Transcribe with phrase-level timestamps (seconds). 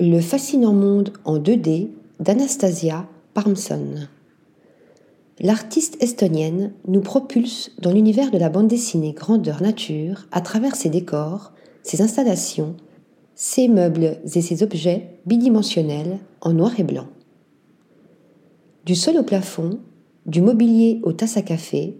[0.00, 4.08] Le fascinant monde en 2D d'Anastasia Parmson.
[5.38, 10.88] L'artiste estonienne nous propulse dans l'univers de la bande dessinée grandeur nature à travers ses
[10.88, 11.52] décors,
[11.84, 12.74] ses installations,
[13.36, 17.06] ses meubles et ses objets bidimensionnels en noir et blanc.
[18.86, 19.78] Du sol au plafond,
[20.26, 21.96] du mobilier aux tasses à café,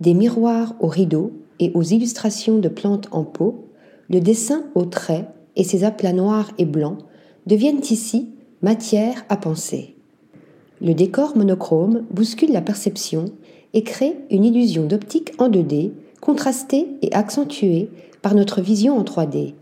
[0.00, 3.68] des miroirs aux rideaux et aux illustrations de plantes en pot,
[4.10, 6.98] le dessin aux traits et ses aplats noirs et blancs
[7.46, 8.28] deviennent ici
[8.62, 9.94] matière à penser.
[10.80, 13.26] Le décor monochrome bouscule la perception
[13.72, 17.88] et crée une illusion d'optique en 2D, contrastée et accentuée
[18.22, 19.54] par notre vision en 3D.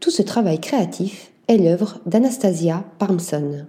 [0.00, 3.66] Tout ce travail créatif est l'œuvre d'Anastasia Parmson.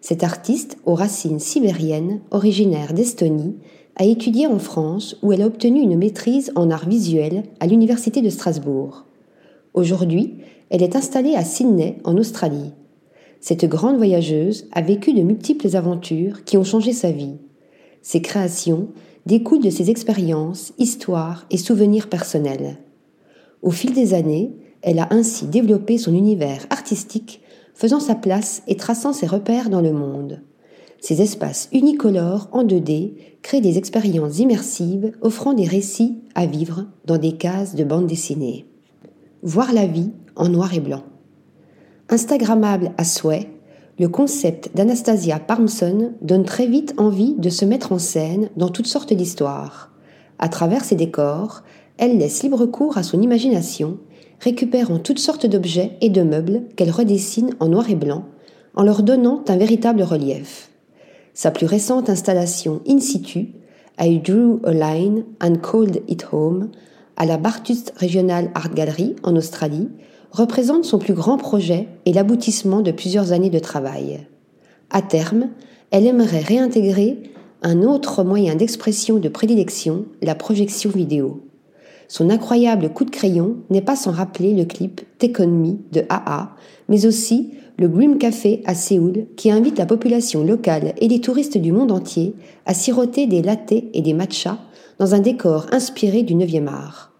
[0.00, 3.56] Cet artiste, aux racines sibériennes, originaire d'Estonie,
[3.96, 8.22] a étudié en France où elle a obtenu une maîtrise en art visuel à l'Université
[8.22, 9.07] de Strasbourg.
[9.78, 10.34] Aujourd'hui,
[10.70, 12.72] elle est installée à Sydney, en Australie.
[13.38, 17.36] Cette grande voyageuse a vécu de multiples aventures qui ont changé sa vie.
[18.02, 18.88] Ses créations
[19.24, 22.78] découlent de ses expériences, histoires et souvenirs personnels.
[23.62, 24.50] Au fil des années,
[24.82, 27.40] elle a ainsi développé son univers artistique
[27.72, 30.42] faisant sa place et traçant ses repères dans le monde.
[31.00, 37.18] Ces espaces unicolores en 2D créent des expériences immersives offrant des récits à vivre dans
[37.18, 38.66] des cases de bande dessinée.
[39.42, 41.04] Voir la vie en noir et blanc.
[42.08, 43.48] Instagrammable à souhait,
[43.98, 48.86] le concept d'Anastasia Parmson donne très vite envie de se mettre en scène dans toutes
[48.86, 49.92] sortes d'histoires.
[50.40, 51.62] À travers ses décors,
[51.98, 53.98] elle laisse libre cours à son imagination
[54.40, 58.24] récupérant toutes sortes d'objets et de meubles qu'elle redessine en noir et blanc,
[58.74, 60.70] en leur donnant un véritable relief.
[61.34, 63.50] Sa plus récente installation in situ,
[64.00, 66.70] I Drew a Line and Called It Home,
[67.18, 69.88] à la Barthurst Regional Art Gallery en Australie,
[70.30, 74.26] représente son plus grand projet et l'aboutissement de plusieurs années de travail.
[74.90, 75.48] À terme,
[75.90, 77.18] elle aimerait réintégrer
[77.62, 81.42] un autre moyen d'expression de prédilection, la projection vidéo.
[82.06, 86.54] Son incroyable coup de crayon n'est pas sans rappeler le clip Take Me de AA,
[86.88, 91.58] mais aussi le Grim Café à Séoul qui invite la population locale et les touristes
[91.58, 92.34] du monde entier
[92.64, 94.58] à siroter des lattés et des matchas
[94.98, 97.12] dans un décor inspiré du 9e art.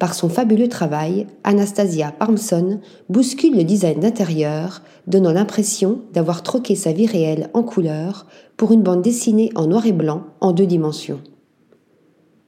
[0.00, 2.80] Par son fabuleux travail, Anastasia Parmson
[3.10, 8.82] bouscule le design d'intérieur, donnant l'impression d'avoir troqué sa vie réelle en couleur pour une
[8.82, 11.20] bande dessinée en noir et blanc en deux dimensions.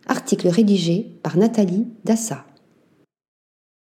[0.07, 2.47] Article rédigé par Nathalie Dassa.